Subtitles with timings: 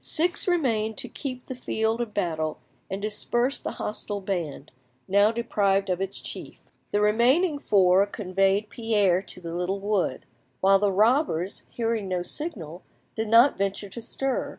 [0.03, 2.57] Six remained to keep the field of battle
[2.89, 4.71] and disperse the hostile band,
[5.07, 6.59] now deprived of its chief;
[6.91, 10.25] the remaining four conveyed Pierre to the little wood,
[10.59, 12.81] while the robbers, hearing no signal,
[13.13, 14.49] did not venture to stir.